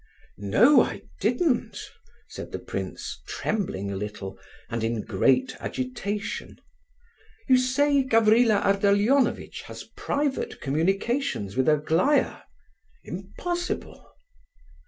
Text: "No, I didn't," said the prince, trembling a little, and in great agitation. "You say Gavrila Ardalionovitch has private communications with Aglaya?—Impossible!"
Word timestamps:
"No, 0.39 0.81
I 0.81 1.03
didn't," 1.19 1.77
said 2.27 2.51
the 2.51 2.57
prince, 2.57 3.21
trembling 3.27 3.91
a 3.91 3.95
little, 3.95 4.39
and 4.67 4.83
in 4.83 5.03
great 5.03 5.55
agitation. 5.59 6.59
"You 7.47 7.59
say 7.59 8.01
Gavrila 8.01 8.61
Ardalionovitch 8.65 9.61
has 9.69 9.83
private 9.95 10.59
communications 10.59 11.55
with 11.55 11.69
Aglaya?—Impossible!" 11.69 14.07